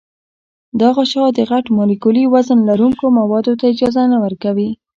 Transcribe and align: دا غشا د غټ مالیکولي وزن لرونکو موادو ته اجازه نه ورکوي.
دا 0.79 0.89
غشا 0.95 1.25
د 1.37 1.39
غټ 1.49 1.65
مالیکولي 1.77 2.23
وزن 2.33 2.59
لرونکو 2.69 3.05
موادو 3.19 3.53
ته 3.59 3.65
اجازه 3.73 4.03
نه 4.11 4.17
ورکوي. 4.23 4.69